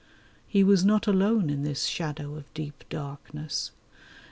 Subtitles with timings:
[0.47, 3.69] He was not alone in this shadow of deep darkness.